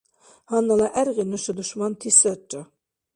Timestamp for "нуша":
1.29-1.53